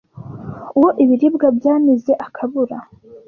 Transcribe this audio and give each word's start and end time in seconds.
uwo 0.77 0.89
ibirwa 1.03 1.47
byamize 1.57 2.11
akabura 2.25 2.77